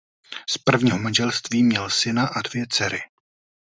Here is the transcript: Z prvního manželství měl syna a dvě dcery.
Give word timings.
Z 0.49 0.57
prvního 0.57 0.99
manželství 0.99 1.63
měl 1.63 1.89
syna 1.89 2.27
a 2.27 2.41
dvě 2.41 2.65
dcery. 2.69 2.99